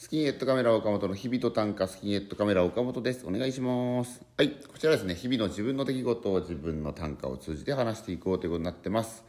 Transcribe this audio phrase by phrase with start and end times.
[0.00, 3.26] スキンヘッドカメラ岡本の日々と短歌スキンヘッドカメラ岡本です。
[3.26, 4.22] お願いします。
[4.36, 9.24] はい、こちらですね、日々の自分の出来事を自分の短歌を通じて話していこうということになってます。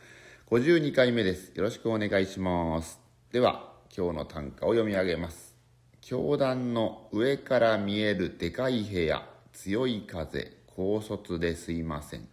[0.52, 1.54] 52回目です。
[1.56, 3.00] よろしくお願いします。
[3.32, 5.56] では、今日の短歌を読み上げます。
[6.02, 12.28] 教団の上から見えるでかい部屋、強い風、高卒ですいません。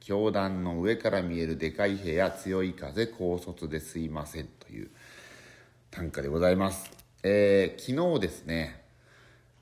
[0.00, 4.88] 教団の上から見えるでかい部屋、強い風、高卒ですいませんという
[5.90, 6.97] 短歌でございます。
[7.24, 8.80] えー昨日ですね、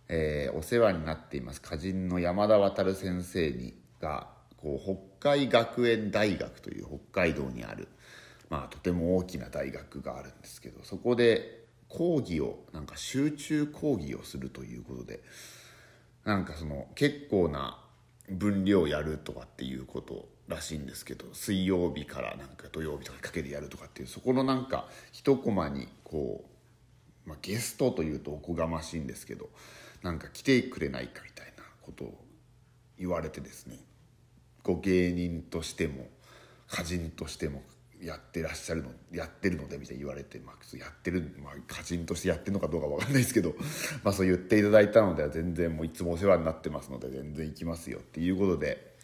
[0.09, 7.89] えーお世話になっています歌人の山田渉先生にがこう北海学園大学という北海道にある、
[8.51, 15.21] まあ、とても大きな大学があるんですけどそこで講義をなんか集中講義をするということで
[16.25, 17.79] なんかその結構な
[18.29, 26.56] 分量やるとかっていうことらしいんですけど水曜日からなんか土曜日とかにかけてやるとかっていうそこのなんか一コマにこう
[27.37, 29.49] あ、ゲストというとおこがましいんですけど
[30.03, 32.25] なんか来てくれないかみたいなことを
[32.99, 33.77] 言われてですね
[34.63, 36.09] こう芸人としても
[36.71, 37.63] 歌人としても
[38.03, 43.55] やってらっしゃるのやってるのでみたいに言われて、まあ、やってる、まあ、歌人としてやってるのかどうかわかんないですけど、
[44.05, 48.97] まあ、そう言っていただいたのでは全然もういつもお世話になってますので全然行きますよっていうことで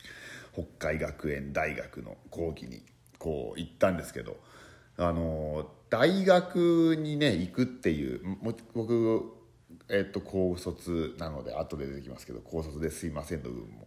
[0.52, 2.82] 北海学園大学の講義に
[3.18, 4.38] こう行ったんですけど
[4.98, 8.22] あの大学にね行くっていう
[8.74, 9.30] 僕
[9.90, 13.86] えっと高卒なので後で出てきますけど高卒ですいませんの部分も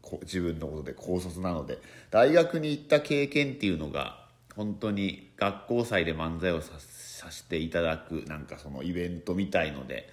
[0.00, 1.78] こ自分のことで高卒なので
[2.10, 4.24] 大学に行った経験っていうのが
[4.56, 10.08] 本当に学校祭で漫才をささせていただくなんかそのイベントみたいので、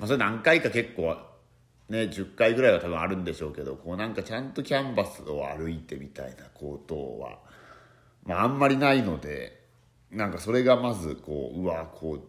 [0.00, 1.16] まあ、それ何回か結構
[1.90, 7.38] ね10回ぐらいは多分あるんでしょうけどこうなんかちゃんとキャンバスを歩いてみたいなことは、
[8.24, 9.61] まあ、あんまりないので
[10.12, 12.20] なんかそれがまずこううわこう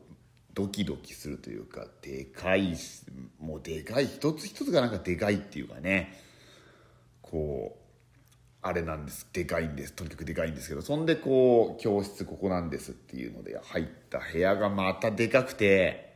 [0.54, 2.76] ドキドキするというかでかい
[3.40, 6.18] もうでかい一つ一つがなんかでかいっていうかね
[7.22, 7.84] こう
[8.62, 16.14] あれなんですでかいんですとにかくでかいんですけどそんでこう教室ここなんですっていうので入った部屋がまたでかくて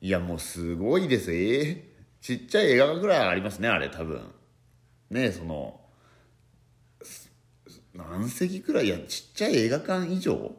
[0.00, 1.32] いやもうすごいです。
[1.32, 4.20] えーちっちゃい映画館ぐらいありますねあれ多分。
[5.10, 5.80] ねその
[7.96, 10.52] 何席くらいやちっちゃい映画館以上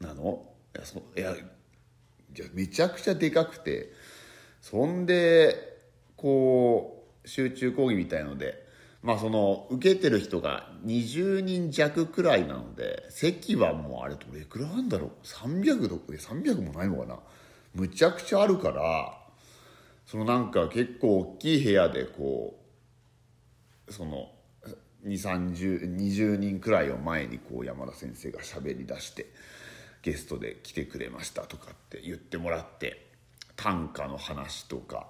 [0.00, 0.44] なの？
[0.74, 1.38] いやそいやい
[2.38, 3.92] やめちゃくちゃでかくて。
[4.62, 5.78] そんで
[6.16, 8.66] こう集中講義みたいので
[9.00, 17.20] まあその受けてる人が20人弱くらいなので席はもうあれどれくらいあるんだろう？300どこで300もないのかな？
[17.74, 19.16] むちゃくちゃあるから
[20.04, 22.58] そのなんか結構大きい部屋でこ
[23.86, 24.30] うその
[25.04, 29.26] 20人くらいを前にこう山田先生が喋り出して
[30.02, 33.06] ゲストで来てくれましたとかって言ってもらって
[33.56, 35.06] 短歌の話とか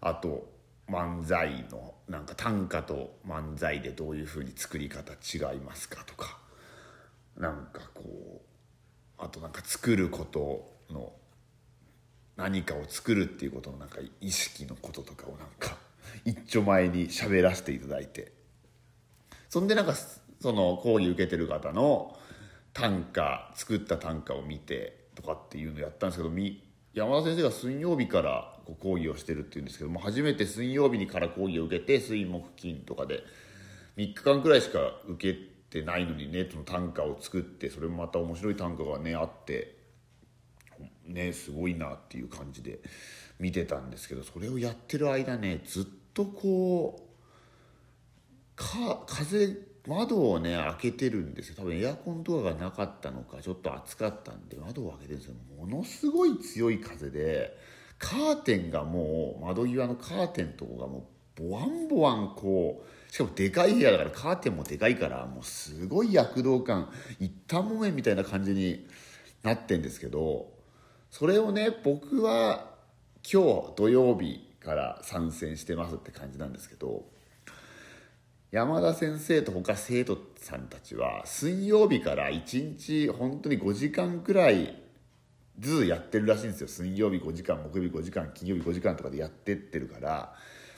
[0.00, 0.48] あと
[0.88, 6.38] 漫才のなんか短歌と漫才でどういうふうに作り方違いますかとか
[7.36, 8.02] なんかこ
[8.42, 11.12] うあとなんか作ることの
[12.36, 15.76] 何かを作るっていうことのなんか意識のこととかをなんか
[16.24, 18.32] 一丁前に喋らせていただいて
[19.54, 19.94] そんでなんか
[20.40, 22.18] その講義受けてる方の
[22.72, 26.34] 短歌作った短歌を見てとかっていうのをやったんですけど
[26.92, 33.22] 山田先生が水曜日から講義をしてるっていうんですけども初めて水曜日にから講義を受けて水木金とかで
[33.96, 35.38] 3日間くらいしか受け
[35.70, 39.76] てないのにねその短歌を作ってそれもまた面白い短歌がねあって
[41.06, 42.80] ねすごいなっていう感じで
[43.38, 47.13] 見てたんですけどそれをやってる間ねずっとこう
[48.56, 49.56] か風
[49.86, 51.56] 窓をね開けてるんですよ。
[51.58, 55.34] 多分エアコンとかがなかったのかちょっと暑かったんで窓を開けてるんですよ。
[55.58, 57.56] ものすごい強い風で
[57.98, 66.90] カーテンがもう窓際のカーテンとかがもうボワンボワンこうしかもでかい部屋だからカーテンもでかいからもうすごい躍動感
[67.20, 68.86] 一旦もめみたいな感じに
[69.42, 70.52] なってんですけど
[71.10, 72.74] それをね僕は
[73.30, 77.04] 今日土曜日から参戦してますって感じなんですけど
[78.54, 84.80] 山田先生と他生徒さんたちは水曜日から1日本当に5時間くらい
[85.58, 86.68] ずつやってるらしいんですよ。
[86.68, 90.34] 水曜日5時間木曜日5時間金曜日5時間とかでやってってるから。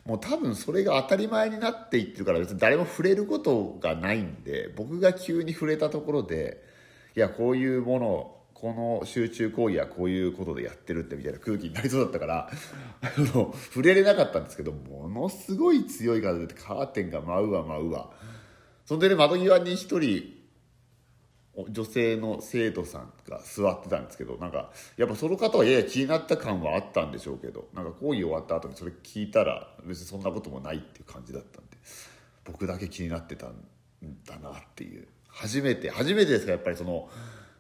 [0.07, 6.63] もう多分それが当たり前になっていってるから別に誰も触れることがないんで僕が急に触れたところで
[7.15, 12.51] いやこういうものこの集中講義はこういうことでやってるってみたいな空気になりそうだったから
[13.03, 18.09] あの触れれなかったんですけどものすごい強い風でカーテンが舞うわ舞うわ
[18.87, 20.33] そんでね窓際に一人
[21.69, 31.77] 女性の生徒さんが座ってたんですけどなんかやっぱその方はやや気になった感はあったんでしょうけどなんか講義終わった後にそれ聞いたら別にそんなこともないっていう感じだったんで
[32.45, 33.55] 僕だけ気になってたん
[34.25, 35.09] だなっていう。
[35.29, 37.11] 初めて初めてですかやっぱりその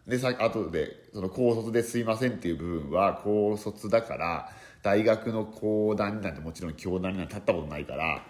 [0.07, 4.51] でさ後でその高卒ですいませんっていう部分は高卒だから
[4.83, 8.23] 大学の講談になんてもちろん教壇になんて立ったことないから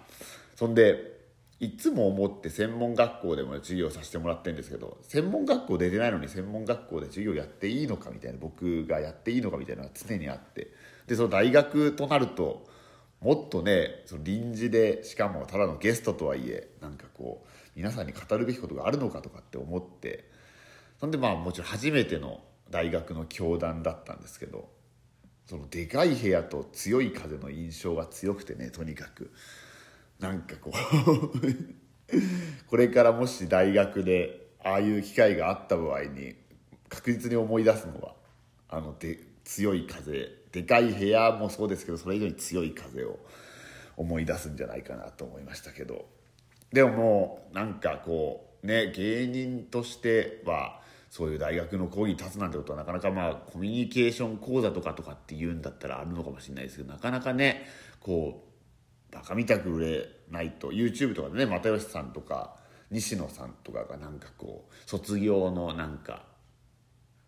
[0.54, 1.16] そんで
[1.58, 10.70] いつも思って専門学校でも授業させてもらってるんですけど専門学校出てないのに専門学校で授業やっていいのかみたいな僕がやっていいのかみたいなのが常にあって
[11.06, 12.66] でその大学となると
[13.20, 20.30] もっとねその臨時でしかもただのゲストとはいえなんかこう皆さんに語るべきことがあるのかとかって思って
[21.00, 22.40] そんでまあもちろん初めての
[22.70, 24.68] 大学の教壇だったんですけど
[25.46, 29.32] そのでかい部屋と強い風の印象が強くてねとにかく。
[30.20, 30.72] なんかこう
[32.68, 36.34] これからもし大学でああいう機会があった場合に
[36.88, 38.14] 確実に思い出すのは
[38.68, 43.18] あので強い風でかい部屋もそうですけどそれ以上に強い風を
[43.96, 46.06] 思い出すんじゃないかなと思いましたけど
[46.72, 50.80] でももうなんかこうね芸人としては
[51.10, 57.66] そういう大学の講義に立つなんてことはなかなかまあコミュニケーション講座とかとかって言うんだったらあるのかもしれないですけどなかなかね
[58.00, 58.44] こ
[59.10, 62.56] うバカみたく売れないと YouTube とかでね又吉さんとか
[62.90, 66.24] 西野さんとかがなんかこう卒業のなんか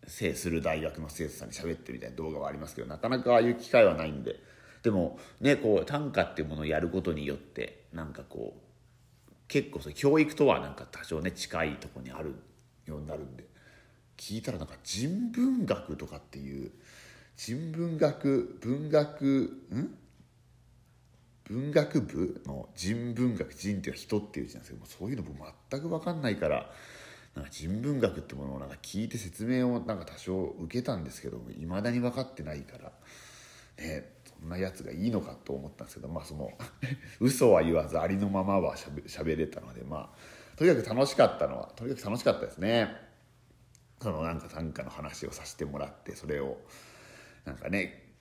[0.06, 4.36] 制する大学の生徒さんに喋ってるみたいな動画はありますけどなかなかああいう機会はないんで。
[4.82, 12.36] でもねこう短歌っていうものをやることによってなんかこう結構そ教育とはなんか多少ね近いとこにある
[12.86, 13.44] ようになるんで。
[14.18, 16.70] 聞いたらなんか人文学とかっていう
[17.36, 19.24] 人文学文学
[19.72, 19.94] ん？
[21.48, 25.38] 文学部の人文学人っていうのは人っていう字なんですけどそういうの僕
[25.70, 26.70] 全く分かんないから
[27.34, 32.92] なんか人文学ってものをなんか聞いて説明をなんか多少受けたんですけどいまだに分かってないから
[33.78, 36.50] ねそんなやつがいいのかと思ったんですけどまあその
[37.20, 43.07] 嘘は言わずありのままはしゃべしゃべれたのでまあとにかく楽しかったのはとにかく楽しかったですね。
[44.00, 46.58] そのなんか短歌の話をさせてもらってそれを
[47.44, 48.12] なんかね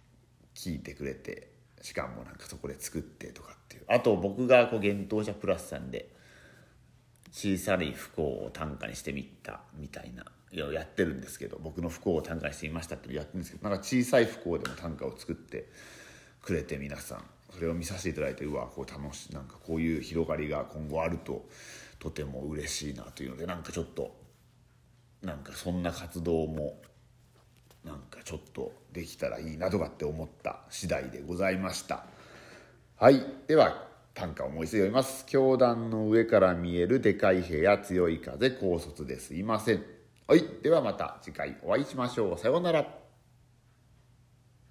[0.56, 1.52] 聞いてくれて
[1.82, 3.84] しかもなんかそこで作ってとかっていう。
[3.88, 6.10] あと僕がこう幻冬舎プラスさんで
[7.32, 15.70] 小さい不幸を短歌にしてみたみたいなやってるんですけど僕の不幸を短歌にしてみましたってやってるんですけどなんか小さい不幸でも短歌を作って
[16.42, 17.24] くれて皆さん
[17.54, 21.46] それを見させていただいてうわこう楽しいなんかこういう広がりが今後あると
[22.00, 24.16] とても嬉しいなというのでなんかちょっと
[25.22, 26.80] なんかそんな活動も
[27.84, 32.06] なんかちょっとできたらいいなとかって思った次第でございました。
[32.98, 33.24] はい。
[33.48, 35.26] では短歌をもう一度読みます。
[35.26, 39.84] 教団の上から見えるでかい部屋強い風高卒ですいません。
[40.28, 40.44] はい。
[40.62, 42.38] ではまた次回お会いしましょう。
[42.38, 43.07] さようなら。